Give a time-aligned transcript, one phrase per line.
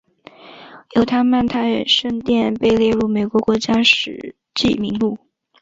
[0.95, 5.15] 犹他曼泰圣殿被列入美国国家史迹名录。